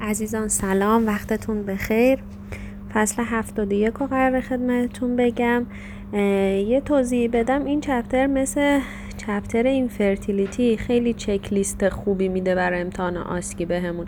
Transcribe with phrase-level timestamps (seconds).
[0.00, 1.06] عزیزان سلام.
[1.06, 2.18] وقتتون بخیر.
[2.94, 5.66] فصل هفتاد یک رو قرار خدمتتون بگم.
[6.12, 7.64] یه توضیح بدم.
[7.64, 8.80] این chapter مثل
[9.16, 14.06] chapter infertility خیلی چک لیست خوبی میده برای امتحان OSCE بهمون.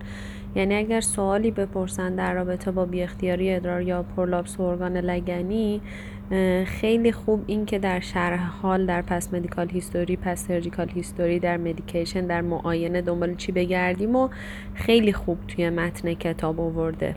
[0.54, 5.80] یعنی اگر سوالی بپرسن در رابطه با بی اختیاری ادرار یا prolapse ارگان لگنی
[6.66, 11.56] خیلی خوب این که در شرح حال در past medical history past surgical history در
[11.56, 14.28] medication در معاینه دنبال چی بگردیم و
[14.74, 17.14] خیلی خوب توی متن کتاب آورده.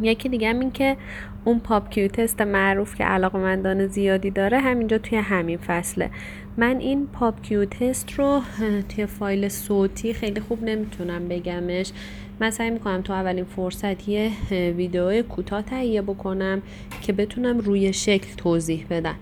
[0.00, 0.96] یکی دیگه هم این که
[1.44, 6.10] اون POP-Q test معروف که علاقه مندان زیادی داره همینجا توی همین فصله.
[6.56, 8.42] من این POP-Q test رو
[8.88, 11.92] توی فایل صوتی خیلی خوب نمی‌تونم بگمش.
[12.40, 16.62] من سعی می‌کنم تو اولین فرصت یه ویدیو کوتاه تهیه بکنم
[17.02, 19.16] که بتونم روی شکل توضیح بدم.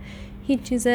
[0.46, 0.87] هیچ چیز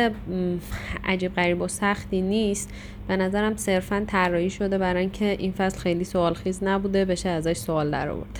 [1.06, 2.70] عجیب غریب و سختی نیست.
[3.08, 7.92] به نظرم صرفا طراحی شده برای اینکه این فصل خیلی سوالخیز نبوده بشه ازش سوال
[7.92, 8.40] در آورد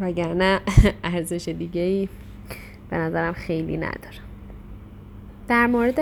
[0.00, 0.60] وگرنه
[1.04, 2.08] ارزش دیگه ای
[2.90, 4.18] به نظرم خیلی نداره.
[5.48, 5.98] در مورد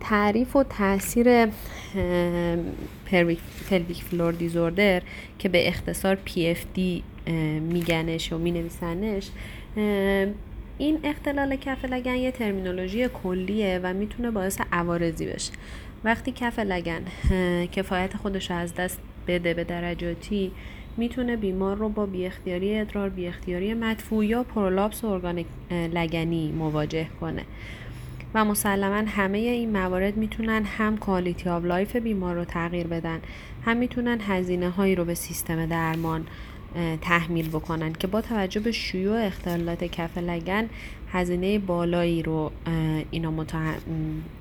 [0.00, 1.46] تعریف و تاثیر
[3.70, 5.02] pelvic floor disorder
[5.38, 6.80] که به اختصار PFD
[7.60, 9.28] میگنش و مینویسنش
[10.78, 15.52] این اختلال کف لگن یه terminology کلیه و می‌تونه باعث عوارضی بشه.
[16.04, 17.00] وقتی کف لگن
[17.72, 20.52] کفایت خودش از دست بده به درجاتی
[20.96, 27.06] می‌تونه بیمار رو با بی اختیاری ادرار بی اختیاری مدفوع یا prolapse ارگان لگنی مواجه
[27.20, 27.42] کنه.
[28.36, 33.20] و مسلما همه این موارد می‌تونن هم quality of life بیمار رو تغییر بدن
[33.64, 36.26] هم می‌تونن هزینه هایی رو به سیستم درمان
[37.00, 40.68] تحمیل بکنن که با توجه به شیوع اختلالات کف لگن
[41.12, 42.52] هزینه بالایی رو
[43.10, 43.74] اینا, متح...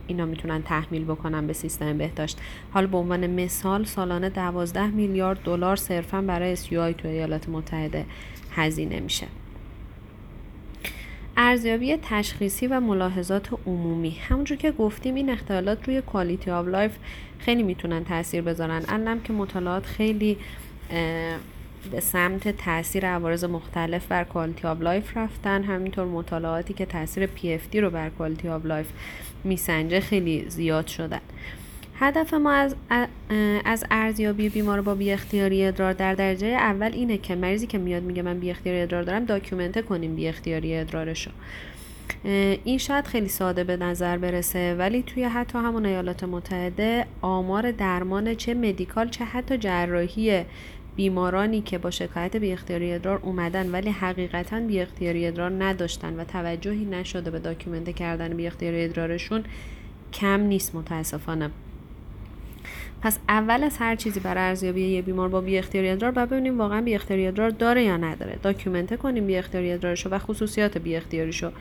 [0.07, 2.37] اینا می‌تونن تحمیل بکنن به سیستم بهداشت.
[2.73, 8.05] حال به عنوان مثال سالانه 12 میلیارد دلار صرفا برای SUI تو ایالات متحده
[8.51, 9.27] هزینه میشه.
[11.37, 14.09] ارزیابی تشخیصی و ملاحظات عمومی.
[14.09, 16.91] همونجور که گفتیم این اختلالات روی quality of life
[17.39, 18.81] خیلی می‌تونن تاثیر بذارن.
[18.85, 20.37] الان که مطالعات خیلی
[21.91, 27.75] به سمت تاثیر عوارض مختلف بر quality of life رفتن همینطور مطالعاتی که تاثیر PFD
[27.75, 28.87] رو بر quality of life
[29.43, 31.21] میسنجه خیلی زیاد شدن.
[31.99, 32.75] هدف ما از
[33.65, 38.03] از ارزیابی بیمار با بی اختیاری ادرار در درجه اول اینه که مریضی که میاد
[38.03, 41.31] میگه من بی اختیاری ادرار دارم document ه کنیم بی اختیاری ادرارشو.
[42.63, 48.35] این شاید خیلی ساده به نظر برسه ولی توی حتی همون ایالات متحده آمار درمان
[48.35, 50.45] چه medical چه حتی جراحی
[50.95, 56.23] بیمارانی که با شکایت بی اختیاری ادرار اومدن ولی حقیقتا بی اختیاری ادرار نداشتن و
[56.23, 59.43] توجهی نشده به داکیومنته کردن بی اختیاری ادرارشون
[60.13, 61.49] کم نیست متاسفانه.
[63.01, 66.57] پس اول از هر چیزی برای ارزیابی یه بیمار با بی اختیاری ادرار باید ببینیم
[66.57, 68.39] واقعا بی اختیاری ادرار داره یا نداره.
[68.43, 71.51] داکیومنته کنیم بی اختیاری ادرارشو و خصوصیات بی اختیاریشو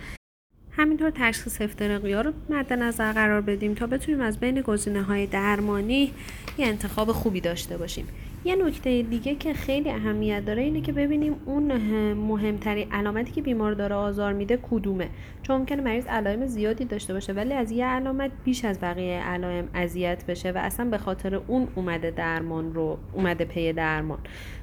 [0.77, 5.27] همینطور تشخیص افتراقی ها رو مد نظر قرار بدیم تا بتونیم از بین گزینه های
[5.27, 6.13] درمانی
[6.59, 8.09] یه انتخاب خوبی داشته باشیم.
[8.47, 11.73] یه نکته دیگه که خیلی اهمیت داره اینه که ببینیم اون
[12.13, 15.09] مهمترین علامتی که بیمار داره آزار میده کدومه.
[15.43, 19.69] چون ممکنه مریض علائم زیادی داشته باشه ولی از یه علامت بیش از بقیه علائم
[19.75, 24.19] اذیت بشه و اصلا به خاطر اون اومده درمان رو اومده پی درمان.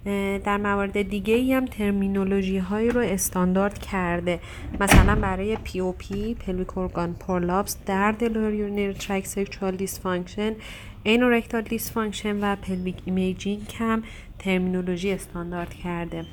[0.05, 4.39] در موارد دیگه ای هم terminology هایی رو استاندارد کرده.
[4.79, 10.55] مثلا برای POP pelvic organ prolapse درد lower urinary tract sexual dysfunction
[11.03, 14.03] anorectal dysfunction و pelvic imaging هم
[14.39, 16.25] terminology استاندارد کرده.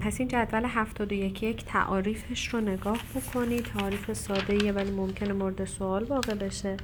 [0.00, 3.64] پس این جدول 71 یک تعاریفش رو نگاه بکنید.
[3.64, 6.76] تعاریف ساده ولی ممکنه مورد سوال واقع بشه.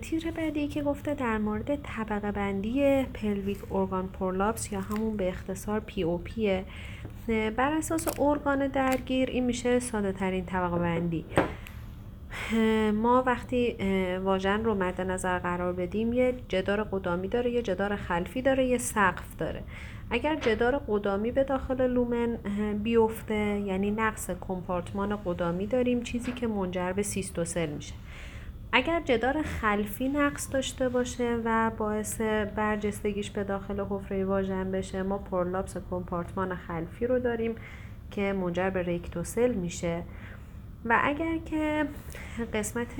[0.00, 5.80] تیتر بعدی که گفته در مورد طبقه بندی pelvic organ prolapse یا همون به اختصار
[5.80, 6.64] پی او پیه
[7.56, 11.24] بر اساس ارگان درگیر این میشه ساده ترین طبقه بندی.
[12.94, 13.76] ما وقتی
[14.24, 18.78] واژن رو مد نظر قرار بدیم یه جدار قدامی داره یه جدار خلفی داره یه
[18.78, 19.62] سقف داره.
[20.10, 22.38] اگر جدار قدامی به داخل lumen
[22.82, 27.94] بیفته یعنی نقص compartment قدامی داریم چیزی که منجر به cystocele میشه.
[28.72, 32.20] اگر جدار خلفی نقص داشته باشه و باعث
[32.56, 37.54] برجستگیش به داخل حفره واژن بشه ما prolapse compartment خلفی رو داریم
[38.10, 40.02] که منجر به rectocele میشه.
[40.84, 41.86] و اگر که
[42.54, 42.94] قسمت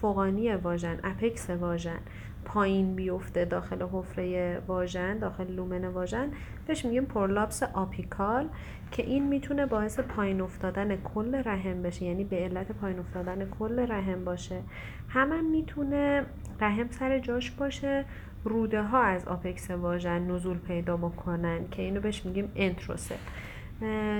[0.00, 1.98] فوقانی واژن apex واژن
[2.44, 6.28] پایین بیفته داخل حفره واژن داخل lumen واژن
[6.66, 8.48] بهش میگیم prolapse apical.
[8.90, 13.92] که این می‌تونه باعث پایین افتادن کل رحم بشه یعنی به علت پایین افتادن کل
[13.92, 14.62] رحم باشه.
[15.08, 16.26] هم, می‌تونه
[16.60, 18.04] رحم سر جاش باشه
[18.44, 23.14] روده ها از apex واژن نزول پیدا بکنن که اینو بهش میگیم enterocele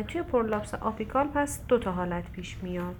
[0.08, 2.94] توی prolapse apical پس دو تا حالت پیش میاد.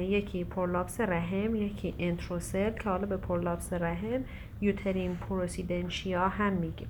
[0.00, 4.24] یکی prolapse رحم یکی enterocele که حالا به prolapse رحم
[4.60, 6.88] uterine procidentia هم میگیم.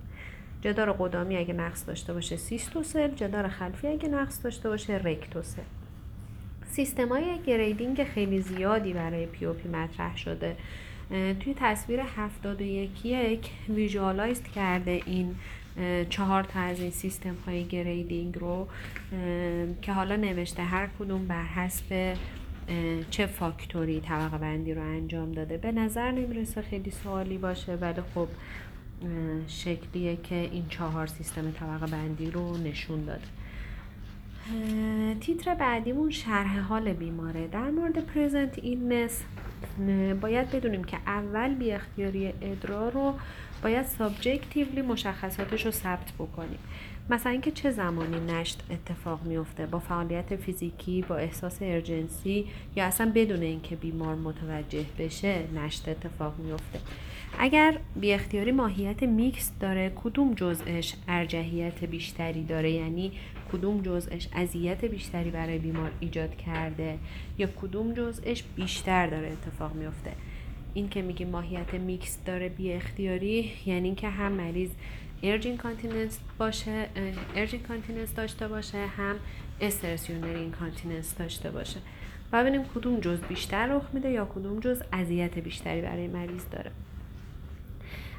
[0.67, 5.62] جدار قدامی اگه نقص داشته باشه cystocele جدار خلفی اگه نقص داشته باشه rectocele.
[6.71, 10.57] سیستم های grading خیلی زیادی برای پیوپی مطرح شده.
[11.41, 15.35] توی تصویر 71 یک visualize کرده این
[16.11, 18.69] چهار تا از این سیستم های grading رو
[19.83, 22.17] که حالا نوشته هر کدوم بر حسب
[23.11, 25.57] چه فاکتوری طبقه بندی رو انجام داده.
[25.57, 28.29] به نظر نمی‌رسه خیلی سوالی باشه ولی خب
[29.48, 33.26] شکلیه که این چهار سیستم طبقه بندی رو نشون داده.
[35.20, 37.46] تیتر بعدیمون شرح حال بیماره.
[37.48, 39.23] در مورد present illness
[40.20, 43.14] باید بدونیم که اول بی اختیاری ادرار رو
[43.62, 46.58] باید subjectively مشخصاتش رو ثبت بکنیم.
[47.10, 53.12] مثلا اینکه چه زمانی نشت اتفاق میفته با فعالیت فیزیکی با احساس urgency یا اصلا
[53.14, 56.78] بدون اینکه بیمار متوجه بشه نشت اتفاق میفته
[57.38, 63.12] اگر بی اختیاری ماهیت میکس داره کدوم جزءش ارجحیت بیشتری داره؟ یعنی
[63.53, 66.99] کدوم جزءش اذیت بیشتری برای بیمار ایجاد کرده
[67.38, 70.12] یا کدوم جزءش بیشتر داره اتفاق میفته
[70.75, 74.71] این که میگه ماهیت میکس داره بی اختیاری یعنی اینکه هم مریض
[75.23, 76.89] urge incontinence باشه
[77.37, 79.17] urge incontinence داشته باشه هم
[79.61, 81.81] stress urinary incontinence داشته باشه.
[82.32, 86.71] و ببینیم کدوم جز بیشتر رخ میده یا کدوم جز اذیت بیشتری برای مریض داره.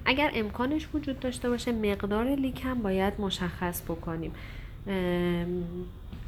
[0.09, 4.31] اگر امکانش وجود داشته باشه مقدار leak هم باید مشخص بکنیم.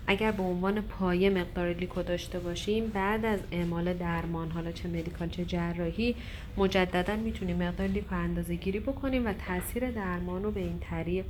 [0.08, 4.90] اگر به عنوان پایه مقدار leak و داشته باشیم بعد از اعمال درمان حالا چه
[4.90, 6.16] medical چه جراحی
[6.58, 11.26] مجددا می‌تونیم مقدار leak و اندازه گیری بکنیم و تاثیر درمان رو به این طریق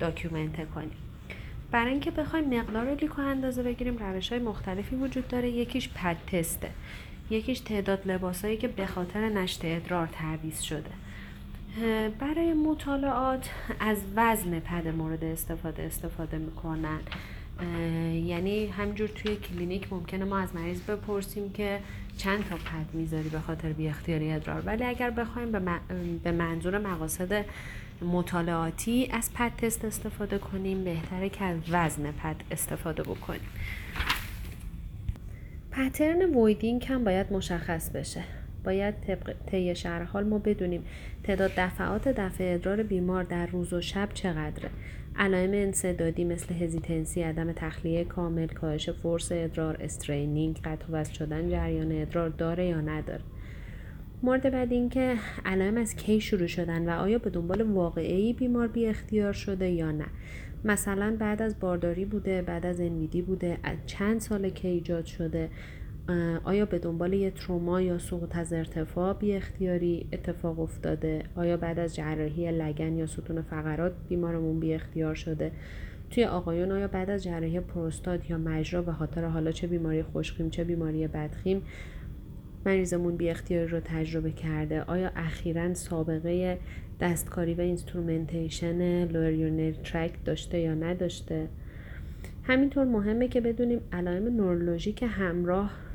[0.00, 0.90] document کنیم.
[1.70, 5.50] برای اینکه بخوایم مقدار leak و اندازه بگیریم روش های مختلفی وجود داره.
[5.50, 6.70] یکیش pad test ه
[7.30, 10.90] یکیش تعداد لباسایی که به خاطر نشت ادرار تعویض شده.
[12.20, 16.98] برای مطالعات از وزن پد مورد استفاده استفاده می‌کنن.
[18.12, 21.80] یعنی همجور توی کلینیک ممکنه ما از مریض بپرسیم که
[22.16, 24.62] چند تا پد می‌ذاری به خاطر بی اختیاری ادرار.
[24.66, 25.52] ولی اگر بخوایم
[26.24, 27.44] به منظور مقاصد
[28.02, 33.48] مطالعاتی از pad test استفاده کنیم بهتره که از وزن پد استفاده بکنیم.
[35.70, 38.24] pattern voiding هم باید مشخص بشه.
[38.64, 38.94] باید
[39.46, 40.84] طی شهر حال ما بدونیم
[41.22, 44.70] تعداد دفعات دفع ادرار بیمار در روز و شب چقدره.
[45.16, 51.92] علائم انصدادی مثل هزیتنسی عدم تخلیه کامل کاهش فرس ادرار استرینینگ قطع وصل شدن جریان
[51.92, 53.22] ادرار داره یا نداره.
[54.22, 58.86] مورد بعد اینکه علائم از کی شروع شدن و آیا به دنبال واقعی بیمار بی
[58.86, 60.06] اختیار شده یا نه.
[60.64, 65.50] مثلا بعد از بارداری بوده بعد از انویدی بوده از چند سال که ایجاد شده
[66.44, 71.78] آیا به دنبال یه تروما یا سقوط از ارتفاع بی اختیاری اتفاق افتاده؟ آیا بعد
[71.78, 75.52] از جراحی لگن یا ستون فقرات بیمارمون بی اختیار شده؟
[76.10, 80.50] توی آقایون آیا بعد از جراحی پروستات یا مجرا به خاطر حالا چه بیماری خوش‌خیم
[80.50, 81.62] چه بیماری بدخیم
[82.66, 86.58] مریضمون بی اختیاری رو تجربه کرده؟ آیا اخیرا سابقه
[87.00, 91.48] دستکاری و instrumentation lower tract داشته یا نداشته؟
[92.42, 95.87] همینطور مهمه که بدونیم علائم نورولوژیک همراه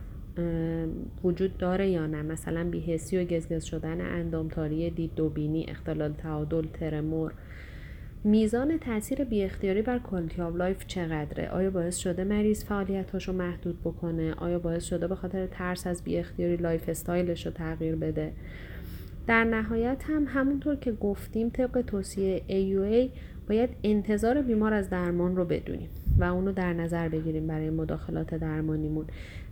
[1.23, 6.65] وجود داره یا نه؟ مثلا بی‌حسی و گزگز شدن اندام تاری دید دوبینی اختلال تعادل
[6.73, 7.33] ترمور.
[8.23, 13.81] میزان تاثیر بی اختیاری بر quality of life چقدره؟ آیا باعث شده مریض فعالیتاشو محدود
[13.81, 18.31] بکنه؟ آیا باعث شده به خاطر ترس از بی اختیاری lifestyle ش رو تغییر بده؟
[19.27, 23.17] در نهایت هم همونطور که گفتیم طبق توصیه AUA
[23.49, 29.05] باید انتظار بیمار از درمان رو بدونیم و اونو در نظر بگیریم برای مداخلات درمانیمون.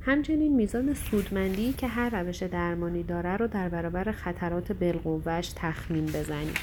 [0.06, 6.54] همچنین میزان سودمندی که هر روش درمانی داره رو در برابر خطرات بالقوه‌ش تخمین بزنیم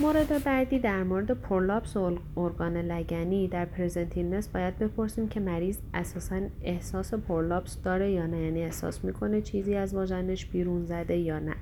[0.00, 1.96] مورد بعدی در مورد prolapse
[2.36, 8.40] ارگان لگنی در present illness باید بپرسیم که مریض اساسا احساس prolapse داره یا نه.
[8.40, 11.54] یعنی احساس می‌کنه چیزی از واژنش بیرون زده یا نه.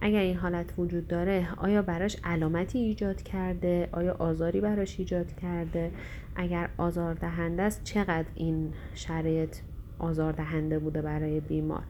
[0.00, 5.90] اگر این حالت وجود داره آیا براش علامتی ایجاد کرده؟ آیا آزاری براش ایجاد کرده؟
[6.36, 9.56] اگر آزاردهنده است چقدر این شرایط
[9.98, 11.82] آزاردهنده بوده برای بیمار؟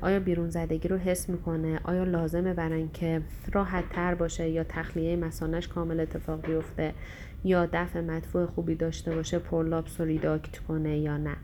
[0.00, 3.22] آیا بیرون زدگی رو حس می‌کنه؟ آیا لازمه برن که
[3.52, 6.94] راحت تر باشه یا تخلیه مسانش کامل اتفاق بیفته؟
[7.44, 11.36] یا دفع مدفوع خوبی داشته باشه پرلاپس رو ریداکت کنه یا نه؟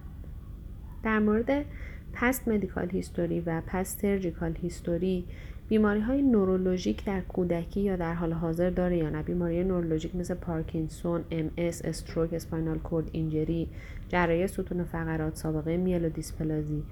[1.02, 1.64] در مورد
[2.12, 5.24] past medical history و past surgical history
[5.68, 9.22] بیماری های نورولوژیک در کودکی یا در حال حاضر داره یا نه.
[9.22, 13.68] بیماری نورولوژیک مثل پارکینسون، ام اس، stroke، spinal cord injury،
[14.08, 16.82] جراحی ستون فقرات، سابقه myelodysplasia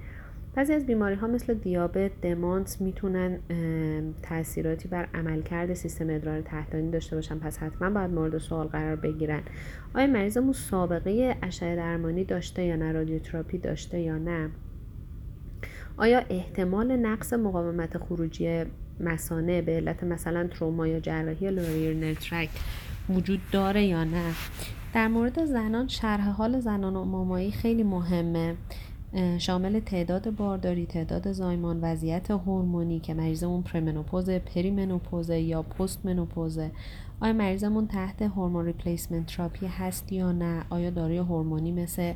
[0.55, 3.39] بعضی از بیماری ها مثل دیابت، دمانس می‌تونن
[4.23, 7.39] تاثیراتی بر عملکرد سیستم ادرار تحتانی داشته باشن.
[7.39, 9.41] پس حتما باید مورد سوال قرار بگیرن.
[9.93, 14.49] آیا مریضمون سابقه اشعه درمانی داشته یا نه؟ رادیوتراپی داشته یا نه؟
[16.01, 18.63] آیا احتمال نقص مقاومت خروجی
[18.99, 22.49] مثانه به علت مثلا تروما یا جراحی lower urinary tract
[23.09, 24.31] وجود داره یا نه؟
[24.93, 28.55] در مورد زنان شرح حال زنان و مامایی خیلی مهمه.
[29.37, 36.71] شامل تعداد بارداری، تعداد زایمان، وضعیت هورمونی که مریضمون premenopause، perimenopause یا postmenopause ه
[37.21, 42.13] آیا مریضمون تحت hormone replacement therapy هست یا نه؟ آیا داروی هورمونی مثل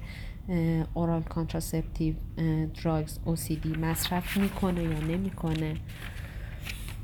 [0.93, 2.13] oral contraceptive
[2.83, 5.75] drugs OCD مصرف می‌کنه یا نمی‌کنه.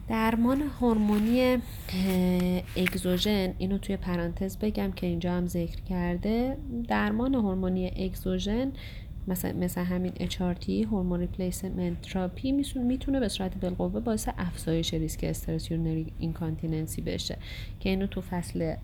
[0.07, 1.57] درمان هورمونی
[2.77, 6.57] اگزوژن اینو توی پرانتز بگم که اینجا هم ذکر کرده.
[6.88, 8.71] درمان هورمونی اگزوژن
[9.27, 15.71] مثلا مثل همین HRT hormone replacement therapy می‌تونه به صورت بالقوه باعث افزایش ریسک stress
[15.71, 17.38] urinary incontinence ی بشه.
[17.79, 18.75] که اینو تو فصل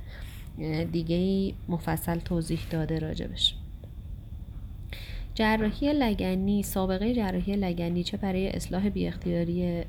[0.91, 3.55] دیگه ای مفصل توضیح داده راجبش.
[5.37, 9.83] جراحی لگنی سابقه جراحی لگنی چه برای اصلاح بی اختیاری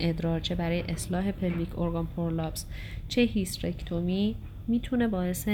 [0.00, 2.66] ادرار چه برای اصلاح pelvic organ prolapse
[3.08, 4.34] چه hysterectomy
[4.68, 5.48] می‌تونه باعث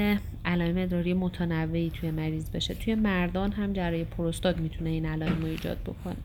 [0.44, 2.74] علائم ادراری متنوعی توی مریض بشه.
[2.74, 6.16] توی مردان هم جراحی پروستات می‌تونه این علائم رو ایجاد بکنه.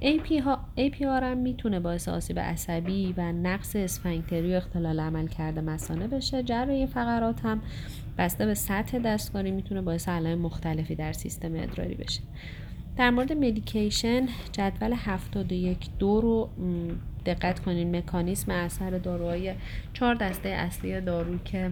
[0.00, 6.42] APR ها هم می‌تونه باعث آسیب عصبی و نقص اسفنکتری و اختلال عملکرد مثانه بشه.
[6.42, 7.62] جراحی فقرات هم
[8.18, 12.20] بسته به سطح دستکاری می‌تونه باعث علائم مختلفی در سیستم ادراری بشه.
[12.96, 16.48] در مورد مدیکیشن جدول 71 دو رو
[17.26, 19.54] دقت کنین مکانیسم اثر داروهای
[19.92, 21.70] چهار دسته اصلی دارو که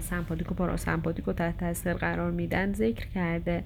[0.00, 3.64] سمپاتیک و پاراسمپاتیک رو تحت تاثیر قرار میدن ذکر کرده.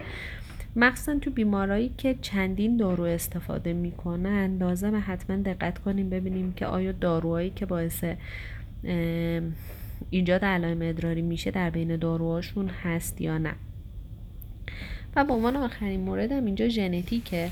[0.76, 6.92] مخصوصا تو بیمارایی که چندین دارو استفاده می‌کنن لازم حتما دقت کنیم ببینیم که آیا
[6.92, 8.04] داروهایی که باعث
[10.10, 13.54] ایجاد علائم ادراری میشه در بین داروهاشون هست یا نه.
[15.16, 17.50] و به عنوان آخرین مورد هم اینجا ژنتیکه.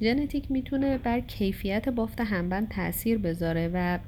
[0.00, 3.98] ژنتیک می‌تونه بر کیفیت بافت همبند تاثیر بذاره و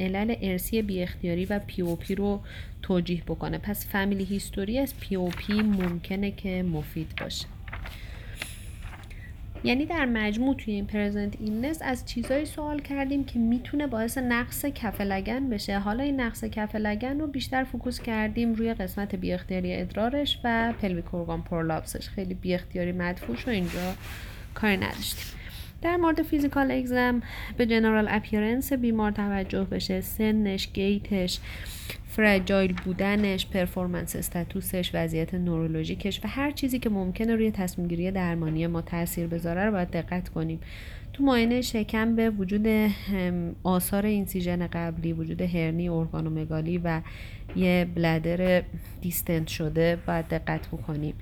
[0.00, 2.40] علل ارثی بی اختیاری و پی او پی رو
[2.82, 3.58] توجیه بکنه.
[3.58, 7.46] پس family history از پی او پی ممکنه که مفید باشه.
[9.64, 14.64] یعنی در مجموع توی این present illness از چیزایی سوال کردیم که می‌تونه باعث نقص
[14.64, 15.78] کف لگن بشه.
[15.78, 20.72] حالا این نقص کف لگن رو بیشتر focus کردیم روی قسمت بی اختیاری ادرارش و
[20.82, 23.94] pelvic organ prolapse ش خیلی بی اختیاری مدفوعش و اینجا
[24.54, 25.26] کاری نداشتیم.
[25.82, 27.22] در مورد physical exam
[27.56, 30.00] به general appearance بیمار توجه بشه.
[30.00, 31.38] سنش gait ش.
[32.16, 38.10] fragile بودنش performance status ش وضعیت نورولوژیکش و هر چیزی که ممکنه روی تصمیم گیری
[38.10, 40.60] درمانی ما تاثیر بذاره رو باید دقت کنیم.
[41.12, 42.66] تو معاینه شکم به وجود
[43.62, 47.00] آثار incision قبلی وجود هرنی organomegaly و
[47.56, 48.62] یه bladder
[49.00, 51.14] distended شده باید دقت بکنیم.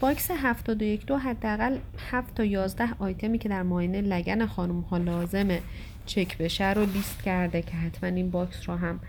[0.00, 1.78] box 71 دو حداقل
[2.10, 5.60] 7 تا 11 آیتمی که در معاینه لگن خانم ها لازمه
[6.06, 9.00] چک بشه رو لیست کرده که حتما این box رو هم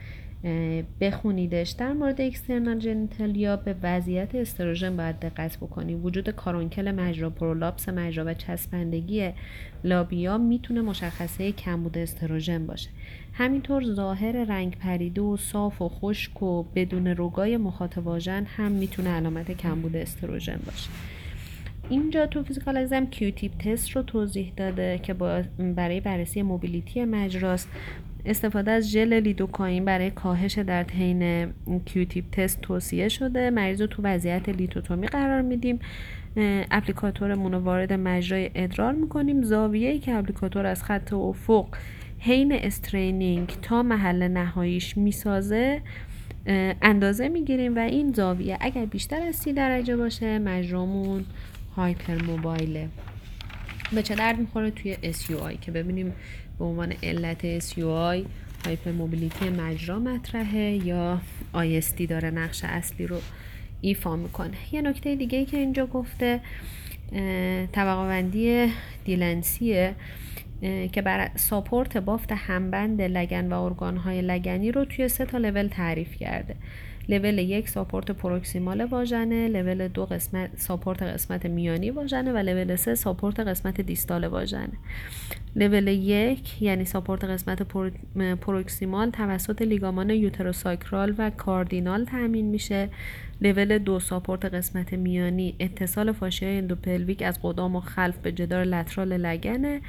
[1.02, 1.70] بخونیدش.
[1.70, 6.06] در مورد external genitalia به وضعیت استروژن باید دقت بکنیم.
[6.06, 9.30] وجود caruncle مجرا prolapse مجرا و چسبندگی
[9.84, 12.90] labia می‌تونه مشخصه کمبود استروژن باشه.
[13.34, 18.08] همینطور ظاهر رنگ پریده و صاف و خشک و بدون rugae مخاط
[18.46, 20.90] هم می‌تونه علامت کمبود استروژن باشه.
[21.90, 25.14] اینجا تو physical exam Q-tip test رو توضیح داده که
[25.76, 27.70] برای بررسی mobility مجراست
[28.26, 31.54] استفاده از ژل لیدوکاین برای کاهش درد حین
[31.86, 33.50] Q-tip test توصیه شده.
[33.50, 35.80] مریض رو تو وضعیت lithotomy قرار میدیم.
[36.72, 39.44] applicator مون رو وارد مجرای ادرار می‌کنیم.
[39.44, 41.68] زاویه که applicator از خط افق
[42.20, 45.82] حین straining تا محل نهاییش می‌سازه
[46.82, 51.26] اندازه می‌گیریم و این زاویه اگر بیشتر از سی درجه باشه مجرامون
[51.76, 52.88] هایپر موبایله
[53.92, 56.14] به چه درد می‌خوره؟ توی SUI که ببینیم
[56.60, 58.26] به عنوان علت SUI
[58.66, 61.22] هایپر موبیلیتی مجرا مطرحه یا
[61.56, 63.22] ISD داره نقش اصلی رو
[63.82, 64.58] ایفا می‌کنه.
[64.72, 66.40] یه نکته دیگه که اینجا گفته
[67.72, 68.70] طبقه
[69.06, 69.96] دیلنسیه
[70.92, 76.16] که بر ساپورت بافت همبند لگن و ارگانهای لگنی رو توی سه تا لول تعریف
[76.16, 76.56] کرده.
[77.10, 82.96] level یک support proximal واژنه level دو قسمت support قسمت میانی واژنه و level سه
[82.96, 84.78] support قسمت distal واژنه.
[85.56, 87.62] level یک یعنی support قسمت
[88.42, 92.90] proximal توسط لیگامان uterosacral و cardinal تامین میشه.
[93.42, 98.64] level دو support قسمت میانی اتصال fascia ی endopelvic از قدام و خلف به جدار
[98.64, 99.82] lateral لگنه.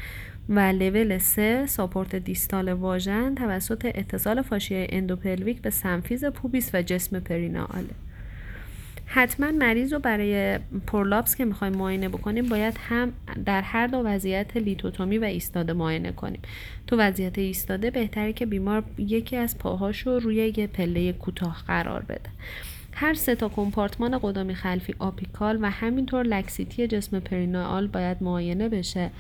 [0.49, 6.83] و level 3 support distal واژن توسط اتصال fascia ی endopelvic به symphysis pubis و
[6.83, 7.95] جسم perineal ه
[9.07, 13.13] حتما مریض رو برای prolapse که می‌خوایم معاینه بکنیم باید هم
[13.47, 16.41] در هر دو وضعیت lithotomy و ایستاده معاینه کنیم.
[16.87, 22.03] تو وضعیت ایستاده بهتره که بیمار یکی از پاهاش رو روی یه پله کوتاه قرار
[22.03, 22.31] بده.
[22.97, 29.11] هر سه تا compartment قدامی خلفی apical و همینطور laxity جسم perineal باید معاینه بشه.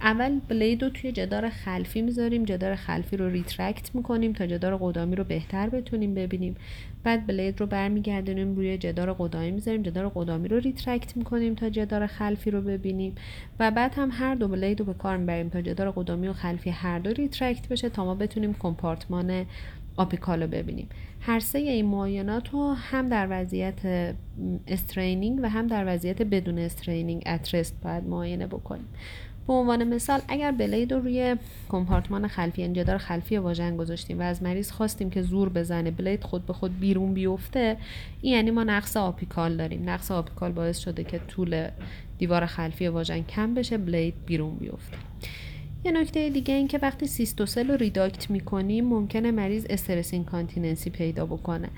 [0.00, 2.44] اول blade رو توی جدار خلفی می‌ذاریم.
[2.44, 6.56] جدار خلفی رو retract می‌کنیم تا جدار قدامی رو بهتر بتونیم ببینیم.
[7.04, 9.82] بعد blade رو برمیگردونیم روی جدار قدامی می‌ذاریم.
[9.82, 13.14] جدار قدامی رو retract می‌کنیم تا جدار خلفی رو ببینیم.
[13.60, 16.70] و بعد هم هر دو blade رو به کار می‌بریم تا جدار قدامی و خلفی
[16.70, 19.46] هر دو retract بشه تا ما بتونیم compartment
[19.96, 20.88] apical رو ببینیم.
[21.20, 24.14] هر سه این معاینات رو هم در وضعیت
[24.66, 28.88] straining و هم در وضعیت بدون straining at rest باید معاینه بکنیم.
[29.46, 31.36] به عنوان مثال اگر blade رو روی
[31.68, 36.24] compartment خلفی یعنی جدار خلفی واژن گذاشتیم و از مریض خواستیم که زور بزنه blade
[36.24, 37.76] خود به خود بیرون بیفته
[38.20, 39.90] این یعنی ما نقص apical داریم.
[39.90, 41.68] نقص apical باعث شده که طول
[42.18, 44.96] دیوار خلفی واژن کم بشه blade بیرون بیفته.
[45.84, 51.26] یه نکته دیگه این که وقتی cystocele رو reduct می‌کنیم ممکنه مریض stress incontinence پیدا
[51.26, 51.68] بکنه.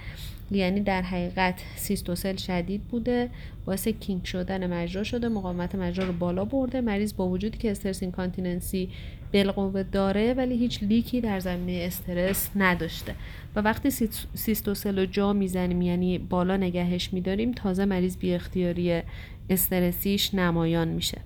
[0.50, 3.30] یعنی در حقیقت cystocele شدید بوده
[3.64, 6.80] باعث kink شدن مجرا شده مقاومت مجرا رو بالا برده.
[6.80, 8.88] مریض با وجودی که stress incontinence
[9.32, 13.14] بالقوه داره ولی هیچ leak ی در زمینه استرس نداشته.
[13.56, 13.90] و وقتی
[14.34, 19.02] cystocele رو جا می‌زنیم یعنی بالا نگهش میداریم تازه مریض بی اختیاری
[19.50, 21.18] استرسیش نمایان میشه.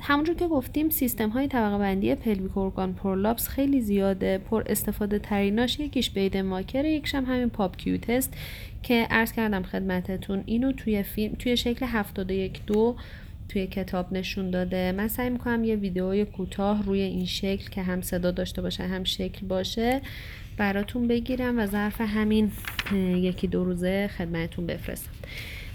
[0.00, 4.38] همونجور که گفتیم سیستم های طبقه بندی pelvic organ prolapse خیلی زیاده.
[4.38, 7.98] پر استفاده تریناش یکیش Baden-Walker ه یکیش هم همین POP-Q
[8.82, 12.96] که عرض کردم خدمتتون اینو توی فیلم توی شکل 71 دو
[13.48, 14.92] توی کتاب نشون داده.
[14.92, 19.04] من سعی می‌کنم یه ویدئوی کوتاه روی این شکل که هم صدا داشته باشه هم
[19.04, 20.00] شکل باشه
[20.56, 22.52] براتون بگیرم و ظرف همین
[23.14, 25.12] یکی دو روزه خدمتتون بفرستم.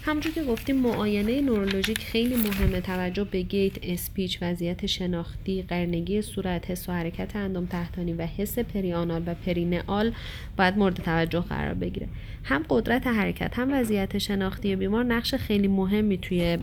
[0.06, 2.82] همونجور که گفتیم معاینه نورولوژیک خیلی مهمه.
[2.82, 8.60] توجه به گیت اسپیچ وضعیت شناختی قرنگی صورت حس و حرکت اندام تحتانی و حس
[8.60, 10.12] پریانال و پرینئال
[10.58, 12.08] باید مورد توجه قرار بگیره.
[12.44, 16.58] هم قدرت حرکت هم وضعیت شناختی بیمار نقش خیلی مهمی توی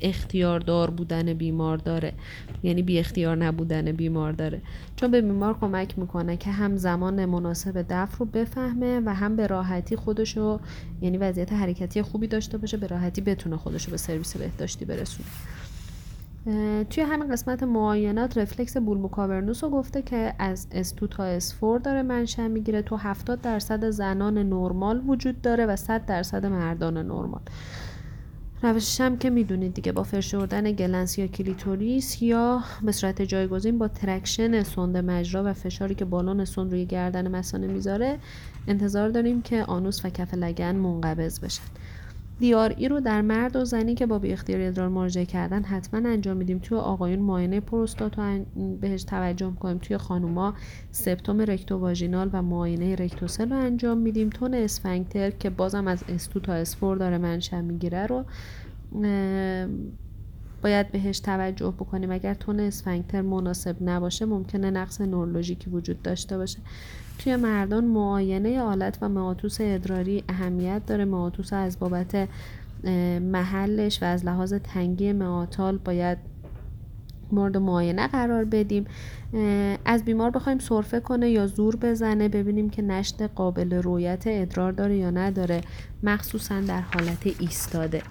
[0.00, 2.12] اختیاردار بودن بیمار داره.
[2.62, 4.60] یعنی بی اختیار نبودن بیمار داره.
[4.96, 9.46] چون به بیمار کمک می‌کنه که هم زمان مناسب دفع رو بفهمه و هم به
[9.46, 10.60] راحتی خودشو
[11.00, 15.28] یعنی وضعیت حرکتی خوبی داشته باشه به راحتی بتونه خودشو به سرویس بهداشتی برسونه.
[16.90, 22.48] توی همین قسمت معاینات رفلکس bulbocavernosus رو گفته که از S2 تا S4 داره منشأ
[22.48, 22.82] می‌گیره.
[22.82, 27.40] تو 70 درصد زنان نرمال وجود داره و 100 درصد مردان نرمال.
[28.62, 33.88] روشش هم که می‌دونید دیگه با فشردن glans یا کلیتوریس یا به صورت جایگزین با
[33.88, 38.18] traction سوند مجرا و فشاری که بالون سوند روی گردن مثانه می‌ذاره
[38.68, 41.62] انتظار داریم که آنوس و کف لگن منقبض بشن.
[42.40, 46.36] ای رو در مرد و زنی که با بی اختیاری ادرار مراجعه کردن حتما انجام
[46.36, 46.58] میدیم.
[46.58, 48.44] توی آقایون معاینه پروستات رو
[48.80, 50.54] بهش توجه کنیم توی خانوما
[50.90, 54.30] سپتوم رکتو واژینال و معاینه رکتوسل رو انجام میدیم.
[54.30, 58.24] تون اسفنکتر که بازم از استو تا اسفور داره منشأ می‌گیره رو
[60.62, 62.10] باید بهش توجه بکنیم.
[62.10, 66.58] اگر تون اسفنکتر مناسب نباشه ممکنه نقص نورولوژیکی وجود داشته باشه.
[67.18, 71.04] توی مردان معاینه آلت و معاطوس ادراری اهمیت داره.
[71.04, 72.28] معاطوس از بابت
[73.20, 76.18] محلش و از لحاظ تنگی معاطال باید
[77.32, 78.86] مورد معاینه قرار بدیم.
[79.84, 84.96] از بیمار بخوایم سرفه کنه یا زور بزنه ببینیم که نشت قابل رویت ادرار داره
[84.96, 85.60] یا نداره.
[86.02, 88.02] مخصوصا در حالت ایستاده.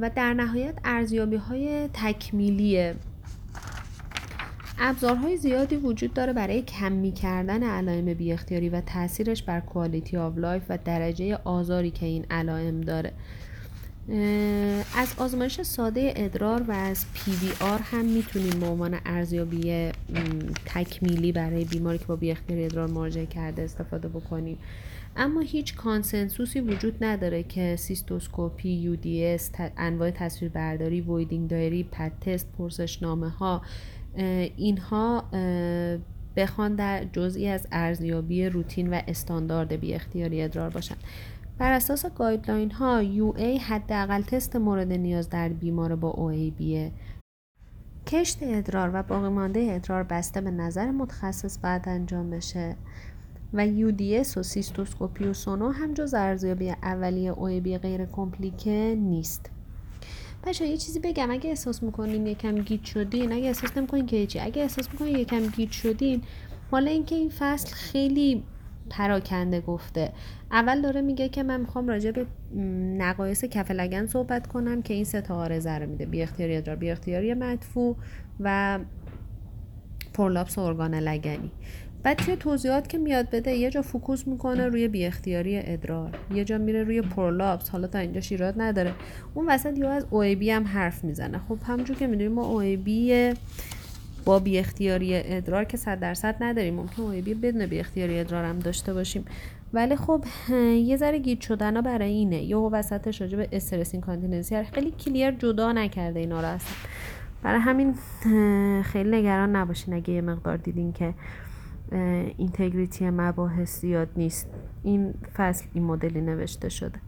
[0.00, 2.92] و در نهایت ارزیابی های تکمیلی
[4.80, 10.38] ابزارهای زیادی وجود داره برای کمی کردن علائم بی اختیاری و تاثیرش بر quality of
[10.38, 13.12] life و درجه آزاری که این علائم داره.
[14.96, 19.90] از آزمایش ساده ادرار و از PVR هم می‌تونیم به عنوان ارزیابی
[20.66, 24.58] تکمیلی برای بیماری که با بی اختیاری ادرار مراجعه کرده استفاده بکنیم.
[25.16, 29.38] اما هیچ consensus ی وجود نداره که سیستوسکوپی، UDS
[29.76, 33.62] انواع تصویربرداری، voiding diary، pad test، پرسشنامه ها
[34.56, 35.24] اینها
[36.36, 40.98] بخوان در جزئی از ارزیابی روتین و استاندارد بی اختیاری ادرار باشند.
[41.58, 46.50] بر اساس گایدلاین ها یو ای حداقل تست مورد نیاز در بیمار با او ای
[46.50, 46.92] بیه
[48.06, 52.76] کشت ادرار و باقی مانده ادرار بسته به نظر متخصص بعد انجام بشه
[53.52, 59.50] و UDS و سیستوسکوپی و سونو هم جز ارزیابی اولیه بی غیر کمپلیکه نیست.
[60.44, 61.30] بچه یه چیزی بگم.
[61.30, 65.46] اگه احساس می‌کنین یکم گیج شدین اگه احساس نمی‌کنین که چی اگه احساس می‌کنین یکم
[65.46, 66.22] گیج شدین
[66.70, 68.42] حالا اینکه این فصل خیلی
[68.90, 70.12] پراکنده گفته.
[70.52, 72.26] اول داره میگه که من می‌خوام راجع به
[72.98, 76.06] نقایص کف لگن صحبت کنم که این سه عارضه رو میده.
[76.06, 77.96] بی اختیاری ادرار بی اختیاری مدفوع
[78.40, 78.78] و
[80.14, 81.50] prolapse ارگان لگنی.
[82.02, 86.10] بعد توی توضیحات که میاد بده یه جا focus می‌کنه روی بی اختیاری ادرار.
[86.34, 88.92] یه جا میره روی prolapse حالا تا اینجاش ایراد نداره.
[89.34, 91.38] اون وسط یا از OAB هم حرف می‌زنه.
[91.48, 92.62] خب همونجور که می‌دونیم ما OAB
[94.24, 96.74] با بی اختیاری ادرار که صد درصد نداریم.
[96.74, 99.24] ممکن بی بدون بی اختیاری ادرار هم داشته باشیم.
[99.72, 100.24] ولی خب
[100.84, 102.42] یه ذره گیج شدن برای اینه.
[102.42, 106.72] یا وسطش راجع به stress incontinence خیلی clear جدا نکرده اینا رو اصلا.
[107.42, 107.94] برای همین
[108.82, 111.14] خیلی نگران نباشین اگه یه مقدار دیدین که
[112.36, 114.46] integrity مباحث زیاد نیست.
[114.82, 116.98] این فصل این مدلی نوشته شده.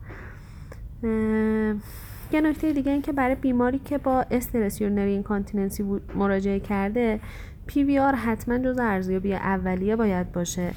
[2.32, 7.20] یه نکته دیگه این که برای بیماری که با stress urinary incontinence مراجعه کرده
[7.66, 10.70] PVR حتما جز ارزیابی اولیه باید باشه.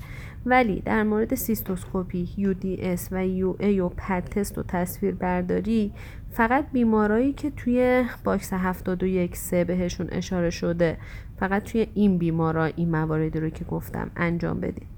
[0.46, 5.92] ولی در مورد سیستوسکوپی UDS و UA و pad test و تصویر برداری
[6.32, 10.98] فقط بیمارایی که توی box 71 سه بهشون اشاره شده.
[11.40, 14.94] فقط توی این بیمارا این مواردی رو که گفتم انجام بدید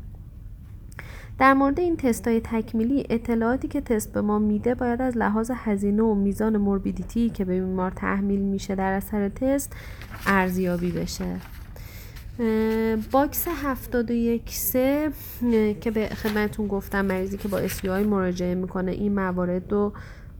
[1.39, 5.51] در مورد این تست های تکمیلی اطلاعاتی که تست به ما میده باید از لحاظ
[5.55, 9.73] هزینه و میزان morbidity که به بیمار تحمیل میشه در اثر تست
[10.25, 11.25] ارزیابی بشه.
[13.11, 15.11] box 71 سه
[15.81, 19.93] که به خدمتون گفتم مریضی که با SUI مراجعه می‌کنه این موارد رو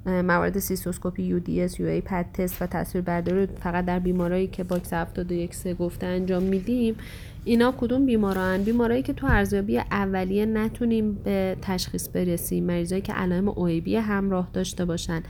[0.05, 5.55] موارد سیستوسکوپی UDS UA pad test و تصویر برداری فقط در بیمارایی که box 71
[5.55, 6.95] سه گفته انجام میدیم.
[7.43, 12.63] اینا کدوم بیماران؟ بیمارایی که تو ارزیابی اولیه نتونیم به تشخیص برسیم.
[12.63, 15.23] مریضایی که علائم OAB همراه داشته باشن.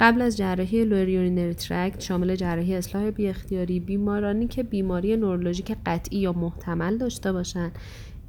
[0.00, 5.76] قبل از جراحی lower urinary tract شامل جراحی اصلاح بی اختیاری بیمارانی که بیماری نورولوژیک
[5.86, 7.72] قطعی یا محتمل داشته باشند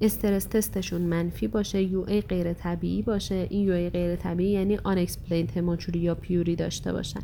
[0.01, 3.47] استرس تستشون منفی باشه UA غیر طبیعی باشه.
[3.49, 7.21] این UA غیر طبیعی یعنی unexplained hematuria یا pyuria داشته باشن.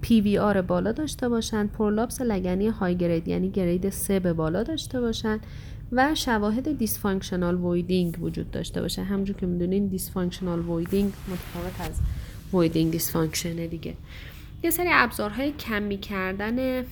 [0.00, 1.66] PVR بالا داشته باشن.
[1.66, 5.40] prolapse لگنی های grade یعنی grade 3 به بالا داشته باشن.
[5.92, 9.02] و شواهد dysfunctional voiding وجود داشته باشه.
[9.02, 11.96] همونجور که می‌دونین dysfunctional voiding متفاوت از
[12.52, 13.94] voiding dysfunction ه دیگه.
[14.62, 16.84] یه سری ابزارهای کمی کردن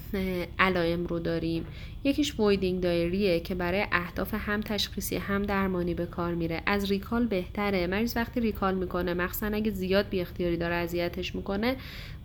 [0.59, 1.66] علائم رو داریم.
[2.05, 6.62] یکیش voiding diary ه که برای اهداف هم تشخیصی هم درمانی به کار میره.
[6.66, 7.87] از recall بهتره.
[7.87, 11.76] مریض وقتی recall می‌کنه مخصوصا اگه زیاد بی اختیاری داره اذیتش می‌کنه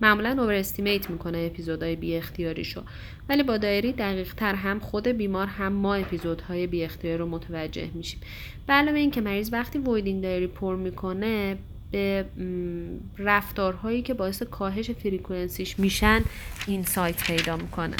[0.01, 2.83] معمولا overestimate می‌کنه اپیزودهای بی اختیاریشو
[3.29, 7.89] ولی با diary دقیق تر هم خود بیمار هم ما اپیزودهای بی اختیاری رو متوجه
[7.93, 8.19] میشیم.
[8.67, 11.57] به علاوه اینکه مریض وقتی voiding diary پر می‌کنه
[11.91, 12.25] به
[13.17, 16.21] رفتارهایی که باعث کاهش frequency ش میشن
[16.67, 17.95] insight پیدا می‌کنه.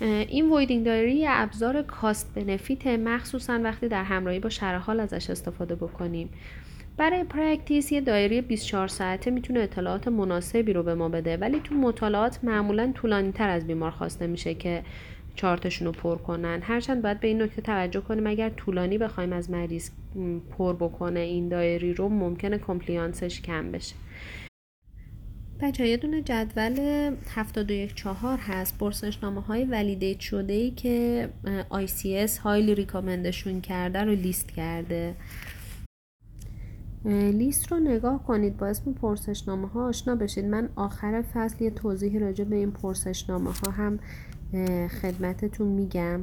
[0.00, 4.50] این voiding diary ابزار cost benefit مخصوصا وقتی در همراهی با
[4.86, 6.28] حال ازش استفاده بکنیم.
[6.96, 11.74] برای practice یه diary 24 ساعته می‌تونه اطلاعات مناسبی رو به ما بده ولی تو
[11.74, 14.82] مطالعات معمولا طولانی تر از بیمار خواسته میشه که
[15.34, 16.60] چارتشون رو پر کنن.
[16.62, 19.90] هرچند باید به این نکته توجه کنیم اگر طولانی بخوایم از مریض
[20.58, 23.94] پر بکنه این diary رو ممکنه compliance ش کم بشه.
[25.60, 26.76] بچه یه دونه جدول
[27.34, 28.78] 724 هست.
[28.78, 31.28] پرسشنامه های validate شده ای که
[31.70, 35.14] ICS highly recommend شون کرده رو لیست کرده.
[37.32, 38.56] لیست رو نگاه کنید.
[38.56, 40.44] با اسم پرسشنامه ها آشنا بشید.
[40.44, 43.98] من آخر فصل یه توضیحی راجع به این پرسشنامه ها هم
[45.02, 46.20] خدمتتون میگم.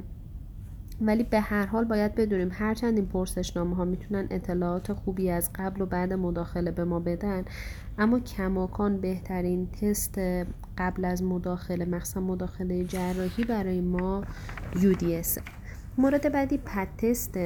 [1.01, 5.81] ولی به هر حال باید بدونیم هرچند این پرسشنامه ها می‌تونن اطلاعات خوبی از قبل
[5.81, 7.45] و بعد مداخله به ما بدن
[7.97, 10.19] اما کماکان بهترین تست
[10.77, 14.23] قبل از مداخله مخصوصا مداخله جراحی برای ما
[14.75, 15.41] UDS
[15.97, 17.37] مورد بعدی پد تست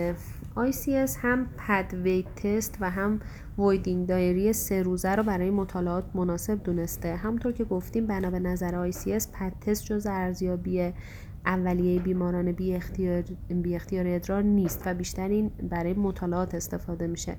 [0.57, 3.19] ICS هم پد ویت تست و هم
[3.57, 7.15] ویدینگ دایری سه روزه رو برای مطالعات مناسب دونسته.
[7.15, 10.93] همونطور که گفتیم بنا به نظر ICS پد تست جز ارزیابی
[11.45, 17.35] اولیه بیماران بی اختیار, بی اختیار ادرار نیست و بیشتر این برای مطالعات استفاده میشه.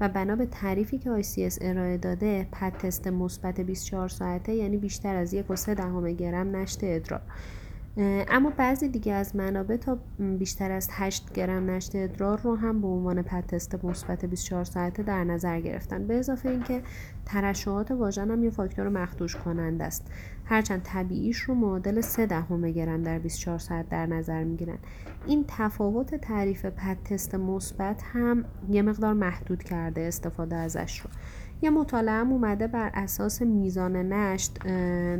[0.00, 5.16] و بنا به تعریفی که ICS ارائه داده پد تست مثبت 24 ساعته یعنی بیشتر
[5.16, 7.22] از یک و سه دهم گرم نشت ادرار.
[7.98, 9.98] اما بعضی دیگه از منابع تا
[10.38, 15.02] بیشتر از 8 گرم نشت ادرار رو هم به عنوان پد تست مثبت 24 ساعته
[15.02, 16.06] در نظر گرفتن.
[16.06, 16.82] به اضافه اینکه
[17.24, 20.06] ترشحات واژن هم یه فاکتور مخدوش کننده است.
[20.44, 24.78] هرچند طبیعیش رو معادل 3 دهم گرم در 24 ساعت در نظر می‌گیرن.
[25.26, 31.10] این تفاوت تعریف پد تست مثبت هم یه مقدار محدود کرده استفاده ازش رو.
[31.62, 34.66] یه مطالعه هم اومده بر اساس میزان نشت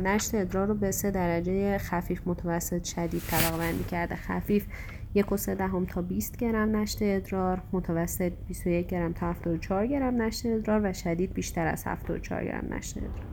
[0.03, 4.15] نشت ادرار رو به سه درجه خفیف متوسط شدید طبقه بندی کرده.
[4.15, 4.65] خفیف
[5.13, 10.21] یک و سه دهم تا 20 گرم نشت ادرار متوسط 21 گرم تا 74 گرم
[10.21, 13.25] نشت ادرار و شدید بیشتر از 74 گرم نشت ادرار.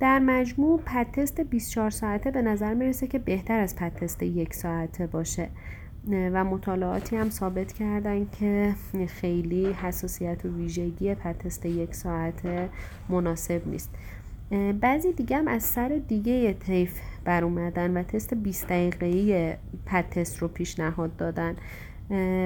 [0.00, 4.54] در مجموع پد تست 24 ساعته به نظر می‌رسه که بهتر از پد تست یک
[4.54, 5.48] ساعته باشه.
[6.10, 8.74] و مطالعاتی هم ثابت کردن که
[9.08, 12.70] خیلی حساسیت و ویژگی پتست یک ساعت
[13.08, 13.90] مناسب نیست.
[14.80, 19.54] بعضی دیگه هم از سر دیگه طیف بر اومدن و تست 20 دقیقه‌ای
[19.86, 21.56] پتست رو پیشنهاد دادن.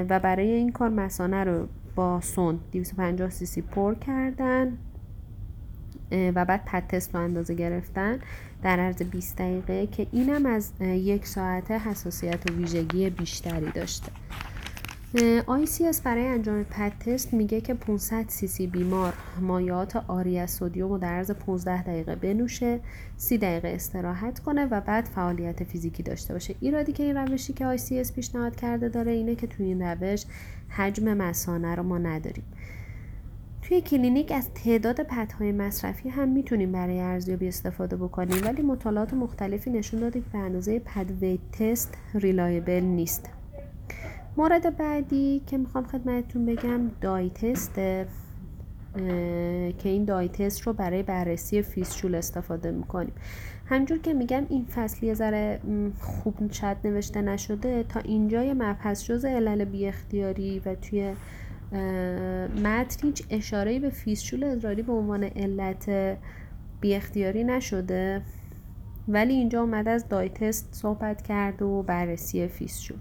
[0.08, 4.78] و برای این کار مسانه رو با سون 250 سی سی پر کردن
[6.12, 8.18] و بعد پد تست رو اندازه گرفتن.
[8.66, 14.12] در عرض 20 دقیقه که اینم از یک ساعت حساسیت و ویژگی بیشتری داشته.
[15.46, 20.88] ICS برای انجام پد تست میگه که 500 سی سی بیمار مایعات عاری از سدیم
[20.88, 22.80] رو در عرض 15 دقیقه بنوشه
[23.16, 26.54] 30 دقیقه استراحت کنه و بعد فعالیت فیزیکی داشته باشه.
[26.60, 30.24] ایرادی که این روشی که ICS پیشنهاد کرده داره اینه که توی این روش
[30.68, 32.44] حجم مسانه رو ما نداریم.
[33.68, 39.70] توی کلینیک از تعداد پدهای مصرفی هم می‌تونیم برای ارزیابی استفاده بکنیم ولی مطالعات مختلفی
[39.70, 43.30] نشون داده که به اندازه pad weight test reliable نیست.
[44.36, 48.06] مورد بعدی که می‌خوام خدمتتون بگم dye test که
[49.84, 53.12] این دای تست رو برای بررسی فیسچول استفاده می‌کنیم.
[53.66, 55.60] همجور که میگم این فصلی ذره
[56.00, 57.82] خوب شد نوشته نشده.
[57.82, 61.12] تا اینجای مبحث جز علل بی اختیاری و توی
[62.62, 65.90] متن هیچ اشاره به فیسچول ادراری به عنوان علت
[66.80, 68.22] بی اختیاری نشده
[69.08, 72.98] ولی اینجا اومده از دایتست صحبت کرد و بررسی فیسچول